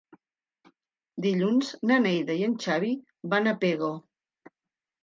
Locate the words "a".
3.55-3.59